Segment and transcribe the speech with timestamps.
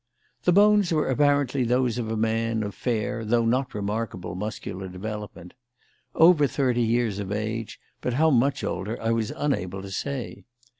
[0.45, 5.53] The bones were apparently those of a man of fair though not remarkable muscular development;
[6.15, 10.45] over thirty years of age, but how much older I was unable to say.